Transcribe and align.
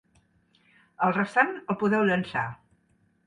El 1.07 1.13
restant, 1.17 1.53
el 1.73 1.79
podeu 1.83 2.05
llençar. 2.11 2.47